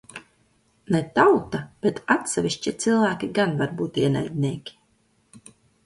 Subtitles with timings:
[0.95, 4.83] Ne tauta, bet atsevišķi cilvēki gan var būt ienaidnieki.